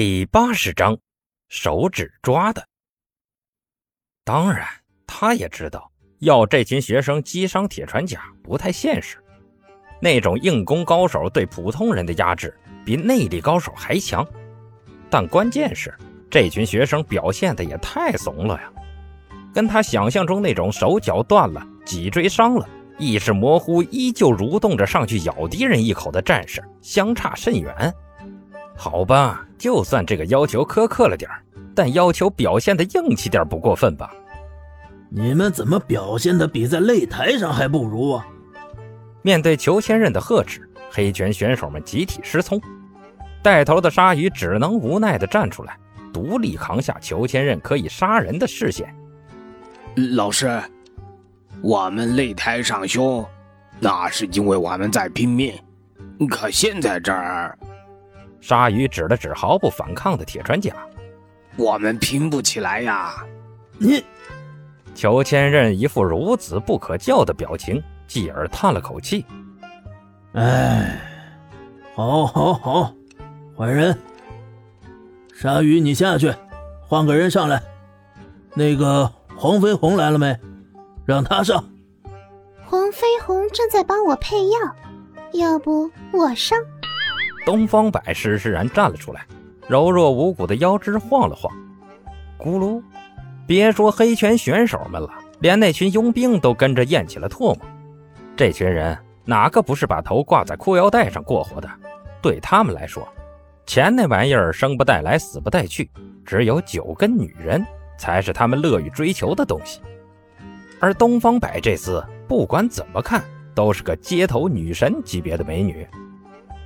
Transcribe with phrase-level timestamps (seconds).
[0.00, 0.96] 第八十章，
[1.48, 2.64] 手指抓的。
[4.22, 4.64] 当然，
[5.08, 5.90] 他也知道
[6.20, 9.16] 要这群学生击伤铁船甲不太现实。
[10.00, 14.24] 那种硬功高手对普通人的压制比内力高手还强。
[15.10, 15.92] 但关键是，
[16.30, 18.72] 这群学生表现的也太怂了呀，
[19.52, 22.64] 跟他想象中那种手脚断了、脊椎伤了、
[23.00, 27.92] 意识模糊依旧蠕动着上去咬敌人一口的战士相差甚远。
[28.76, 31.28] 好吧，就算这个要求苛刻了点
[31.74, 34.10] 但要求表现的硬气点不过分吧？
[35.10, 38.26] 你们怎么表现的比在擂台上还不如啊？
[39.22, 42.60] 面对裘千仞的呵斥，黑拳选手们集体失聪，
[43.42, 45.76] 带头的鲨鱼只能无奈的站出来，
[46.12, 48.94] 独立扛下裘千仞可以杀人的视线。
[50.14, 50.60] 老师，
[51.62, 53.24] 我们擂台上凶，
[53.80, 55.54] 那是因为我们在拼命，
[56.28, 57.58] 可现在这儿。
[58.40, 60.74] 鲨鱼指了指毫不反抗的铁船甲
[61.56, 63.24] ：“我们拼不起来呀！”
[63.78, 64.04] 你，
[64.94, 69.24] 裘千仞一副孺子不可教的表情，继而叹了口气
[70.34, 71.00] ：“哎，
[71.94, 72.92] 好，好，好，
[73.54, 73.96] 换人。
[75.34, 76.32] 鲨鱼，你下去，
[76.80, 77.62] 换个人上来。
[78.54, 80.36] 那个黄飞鸿来了没？
[81.04, 81.64] 让他上。
[82.64, 84.58] 黄飞鸿正在帮我配药，
[85.32, 86.58] 要不我上？”
[87.48, 89.26] 东方白施施然站了出来，
[89.66, 91.50] 柔弱无骨的腰肢晃了晃，
[92.38, 92.82] 咕噜！
[93.46, 95.08] 别说黑拳选手们了，
[95.40, 97.60] 连那群佣兵都跟着咽起了唾沫。
[98.36, 101.66] 这群人哪个不是把头挂在裤腰带上过活的？
[102.20, 103.08] 对他们来说，
[103.64, 105.90] 钱那玩意儿生不带来，死不带去，
[106.26, 107.64] 只有酒跟女人
[107.98, 109.80] 才是他们乐于追求的东西。
[110.80, 115.88] 而东方白这厮，不管怎么看，都是个街头女神级别的美女。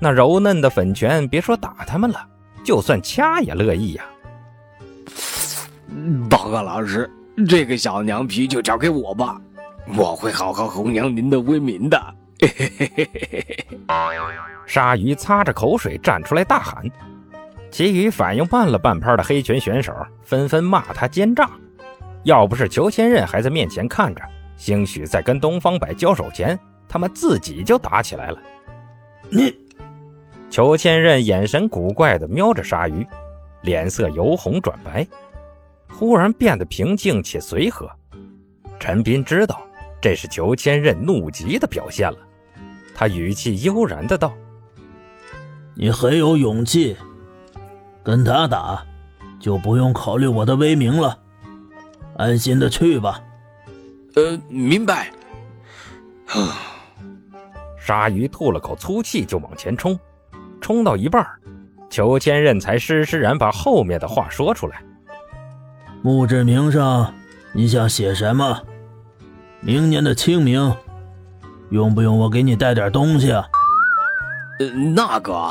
[0.00, 2.24] 那柔嫩的粉拳，别说打他们了，
[2.64, 4.04] 就算掐也乐意呀。
[6.30, 7.10] 报告老师，
[7.48, 9.40] 这个小娘皮就交给我吧，
[9.96, 12.00] 我会好好弘扬您的威名的。
[14.66, 16.88] 鲨鱼擦着口水站出来大喊，
[17.70, 21.50] 其余反应慢了半拍的黑拳选手纷纷骂他奸诈。
[22.22, 24.22] 要不是裘千仞还在面前看着，
[24.56, 26.56] 兴许在跟东方白交手前，
[26.88, 28.38] 他们自己就打起来了。
[29.30, 29.67] 你。
[30.50, 33.06] 裘千仞眼神古怪地瞄着鲨鱼，
[33.62, 35.06] 脸色由红转白，
[35.88, 37.88] 忽然变得平静且随和。
[38.80, 39.60] 陈斌知道
[40.00, 42.18] 这是裘千仞怒极的表现了，
[42.94, 44.32] 他语气悠然的道
[45.76, 46.96] ：“你很有勇气，
[48.02, 48.84] 跟他打，
[49.38, 51.18] 就不用考虑我的威名了，
[52.16, 53.22] 安心的去吧。”
[54.16, 55.12] 呃，明白。
[57.78, 59.98] 鲨鱼吐了口粗气，就往前冲。
[60.60, 61.26] 冲到一半，
[61.88, 64.82] 裘千仞才施施然把后面的话说出来。
[66.02, 67.12] 墓志铭上
[67.52, 68.62] 你想写什么？
[69.60, 70.74] 明年的清明，
[71.70, 73.44] 用不用我给你带点东西啊？
[74.60, 75.50] 呃，那个，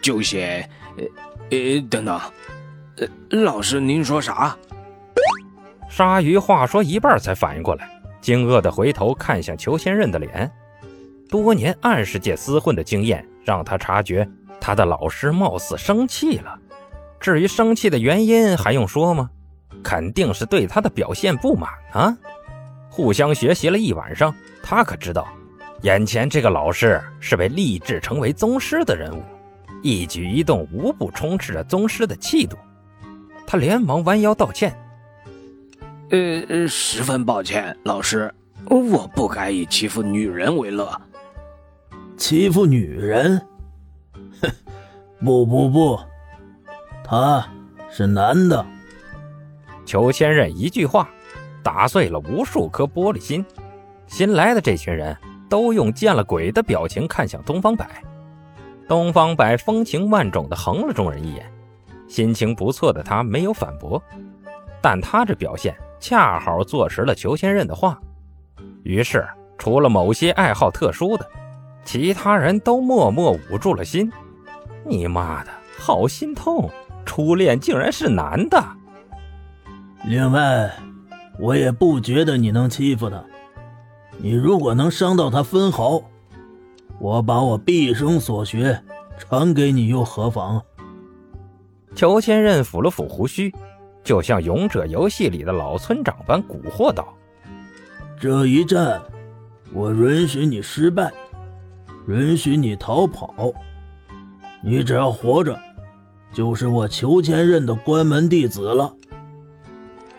[0.00, 1.04] 就写，呃，
[1.50, 2.20] 呃，等等，
[2.98, 4.56] 呃，老师您说啥？
[5.88, 7.88] 鲨鱼话说一半才反应过来，
[8.20, 10.50] 惊愕的回头看向裘千仞的脸。
[11.32, 14.28] 多年暗世界厮混的经验让他察觉，
[14.60, 16.58] 他的老师貌似生气了。
[17.18, 19.30] 至于生气的原因，还用说吗？
[19.82, 22.14] 肯定是对他的表现不满啊！
[22.90, 25.26] 互相学习了一晚上，他可知道，
[25.80, 29.22] 眼前这个老师是被立志成为宗师的人物，
[29.82, 32.58] 一举一动无不充斥着宗师的气度。
[33.46, 34.78] 他连忙弯腰道歉
[36.10, 38.30] ：“呃，十分抱歉，老师，
[38.66, 40.94] 我不该以欺负女人为乐。”
[42.22, 43.36] 欺负女人？
[44.40, 44.48] 哼，
[45.24, 45.98] 不不不，
[47.02, 47.44] 他
[47.90, 48.64] 是男的。
[49.84, 51.10] 裘千仞一句话，
[51.64, 53.44] 打碎了无数颗玻璃心。
[54.06, 55.16] 新来的这群人
[55.50, 58.00] 都用见了鬼的表情看向东方白。
[58.86, 61.52] 东方白风情万种的横了众人一眼，
[62.06, 64.00] 心情不错的他没有反驳，
[64.80, 68.00] 但他这表现恰好坐实了裘千仞的话。
[68.84, 69.26] 于是，
[69.58, 71.28] 除了某些爱好特殊的。
[71.84, 74.10] 其他人都默默捂住了心。
[74.84, 76.70] 你妈的，好心痛！
[77.04, 78.62] 初恋竟然是男的。
[80.04, 80.70] 另外，
[81.38, 83.22] 我也不觉得你能欺负他。
[84.18, 86.02] 你如果能伤到他分毫，
[86.98, 88.80] 我把我毕生所学
[89.18, 90.62] 传给你又何妨？
[91.94, 93.52] 裘千仞抚了抚胡须，
[94.02, 97.12] 就像勇者游戏里的老村长般蛊惑道
[98.18, 99.02] ：“这一战，
[99.72, 101.12] 我允许你失败。”
[102.08, 103.52] 允许你逃跑，
[104.62, 105.58] 你只要活着，
[106.32, 108.94] 就是我裘千仞的关门弟子了。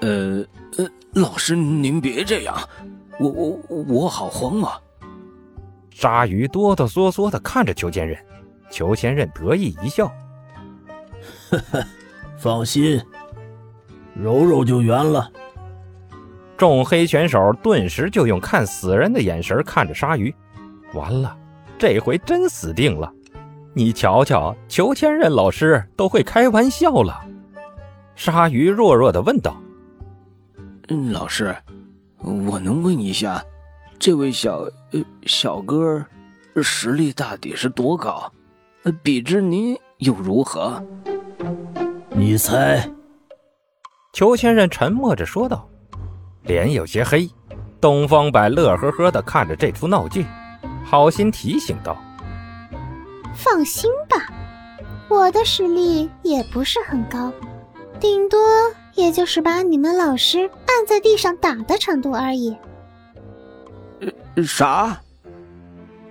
[0.00, 0.44] 呃
[0.78, 2.56] 呃，老师您别这样，
[3.18, 4.80] 我我我好慌啊！
[5.90, 8.18] 鲨鱼哆哆嗦嗦的看着裘千仞，
[8.70, 10.10] 裘千仞得意一笑
[11.50, 11.84] ：“呵呵，
[12.36, 13.00] 放心，
[14.14, 15.30] 揉揉就圆了。”
[16.56, 20.34] 众黑拳手顿时就用看死人的眼神看着鲨鱼，
[20.94, 21.36] 完了，
[21.82, 23.12] 这回真死定了！
[23.74, 27.20] 你瞧瞧，裘千仞老师都会开玩笑了。
[28.14, 29.60] 鲨鱼弱弱的问道
[31.12, 31.52] ：“老师，
[32.20, 33.42] 我能问一下，
[33.98, 34.58] 这位小
[34.92, 36.06] 呃小哥
[36.62, 38.32] 实力大抵是多高？
[39.02, 40.80] 比之您又如何？”
[42.14, 42.88] 你猜？
[44.12, 45.68] 裘千仞沉默着说道。
[46.44, 47.28] 脸有些黑，
[47.80, 50.24] 东方白乐呵呵的看着这出闹剧，
[50.84, 51.96] 好心提醒道
[53.34, 54.32] ：“放心吧，
[55.08, 57.32] 我的实力也不是很高，
[57.98, 58.38] 顶多
[58.94, 62.56] 也就是把你们老师按在地上打的程度而已。”
[64.44, 65.00] 啥？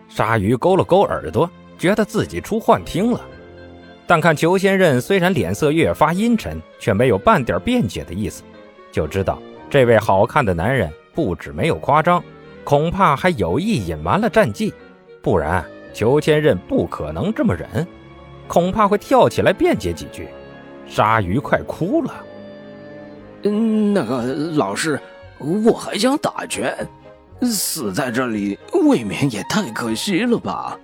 [0.07, 3.21] 鲨鱼勾了勾耳朵，觉得自己出幻听了。
[4.05, 8.43] 但看裘仙任虽然脸色越发阴沉，却没有半点辩解的意思，
[8.91, 9.41] 就知道。
[9.69, 12.21] 这位好看的男人不止没有夸张，
[12.63, 14.73] 恐怕还有意隐瞒了战绩，
[15.21, 17.87] 不然裘千仞不可能这么忍，
[18.47, 20.27] 恐怕会跳起来辩解几句。
[20.87, 22.13] 鲨鱼快哭了。
[23.43, 24.23] 嗯，那个
[24.55, 24.99] 老师，
[25.39, 26.75] 我还想打拳，
[27.41, 30.77] 死在这里未免也太可惜了吧？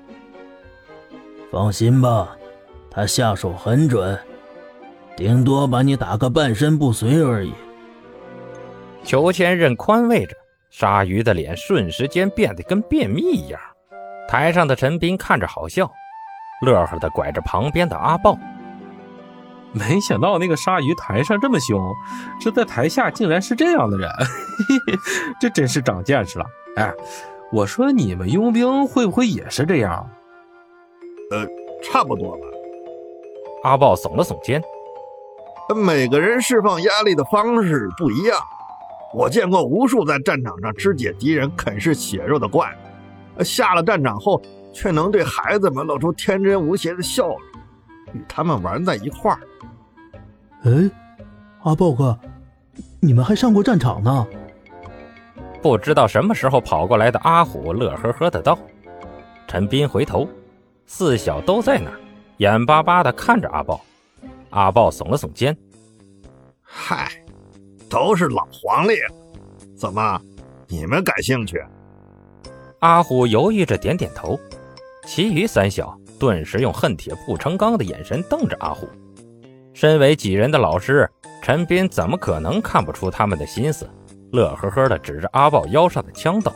[1.51, 2.35] 放心吧，
[2.89, 4.18] 他下手很准，
[5.15, 7.53] 顶多把你打个半身不遂而已。
[9.03, 10.35] 裘千仞宽慰着，
[10.69, 13.59] 鲨鱼的脸瞬时间变得跟便秘一样。
[14.27, 15.89] 台上的陈斌看着好笑，
[16.61, 18.37] 乐呵的拐着旁边的阿豹。
[19.71, 21.93] 没想到那个鲨鱼台上这么凶，
[22.39, 24.09] 这在台下竟然是这样的人，
[25.39, 26.45] 这真是长见识了。
[26.75, 26.93] 哎，
[27.51, 30.09] 我说你们佣兵会不会也是这样？
[31.31, 31.45] 呃，
[31.83, 32.47] 差不多吧。
[33.63, 34.61] 阿豹耸了耸肩，
[35.75, 38.37] 每个人释放压力的方式不一样。
[39.17, 42.71] 我见过无数在战场上肢解敌人、啃噬血肉的怪
[43.39, 44.39] 物，下了战场后
[44.71, 47.37] 却能对孩子们露出天真无邪的笑容，
[48.13, 49.39] 与他们玩在一块儿。
[50.65, 50.91] 哎，
[51.63, 52.15] 阿豹哥，
[52.99, 54.27] 你们还上过战场呢？
[55.63, 58.55] 不知道什么时候跑过来的阿虎乐呵呵的道。
[59.47, 60.29] 陈斌回头，
[60.85, 61.99] 四小都在那儿，
[62.37, 63.83] 眼巴巴的看着阿豹。
[64.51, 65.57] 阿豹耸了耸肩，
[66.61, 67.11] 嗨。
[67.89, 68.95] 都是老黄历，
[69.75, 70.21] 怎么，
[70.67, 71.63] 你们感兴趣？
[72.79, 74.39] 阿虎犹豫着点点头，
[75.05, 78.87] 其余三小顿时用恨铁不成钢的眼神瞪着阿虎。
[79.73, 81.09] 身为几人的老师，
[81.41, 83.89] 陈斌怎么可能看不出他们的心思？
[84.31, 86.53] 乐呵呵的指着阿豹腰上的枪道：“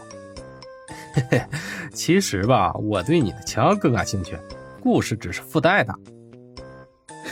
[1.13, 1.45] 嘿嘿，
[1.93, 4.37] 其实吧，我对你的枪更感兴趣，
[4.81, 5.95] 故事只是附带的。”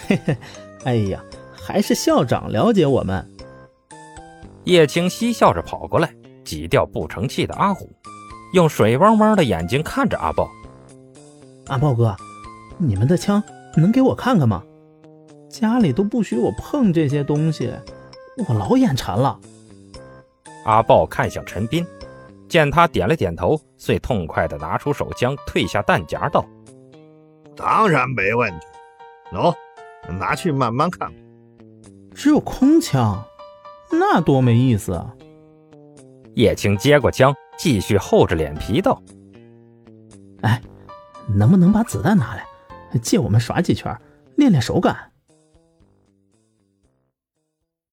[0.07, 0.37] 嘿嘿，
[0.85, 1.21] 哎呀，
[1.53, 3.29] 还是校长了解我们。
[4.65, 6.13] 叶青嬉笑着跑过来，
[6.43, 7.89] 挤掉不成器的阿虎，
[8.53, 10.49] 用水汪汪的眼睛看着阿豹。
[11.67, 12.15] 阿豹哥，
[12.77, 13.41] 你们的枪
[13.75, 14.63] 能给我看看吗？
[15.49, 17.73] 家里都不许我碰这些东西，
[18.47, 19.39] 我老眼馋了。
[20.65, 21.85] 阿豹看向陈斌，
[22.47, 26.45] 见他点了点头，遂痛快地拿出手枪，退下弹夹，道
[27.55, 28.65] ：“当然没问题，
[29.31, 29.53] 喏，
[30.19, 31.11] 拿去慢慢看。
[32.13, 33.23] 只有空枪。”
[33.91, 35.13] 那多没意思啊！
[36.35, 39.01] 叶青接过枪，继续厚着脸皮道
[40.41, 40.61] ：“哎，
[41.27, 42.45] 能不能把子弹拿来，
[43.01, 43.95] 借我们耍几圈，
[44.35, 44.95] 练练手感？”